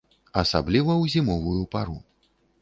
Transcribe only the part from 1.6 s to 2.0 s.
пару.